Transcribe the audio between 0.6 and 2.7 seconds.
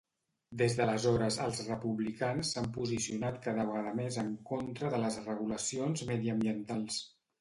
Des d'aleshores els Republicans s'han